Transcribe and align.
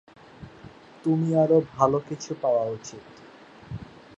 তুমি 1.05 1.29
আরও 1.35 1.57
ভাল 1.71 1.91
কিছু 2.07 2.31
পাওয়া 2.41 2.63
উচিত। 2.71 3.03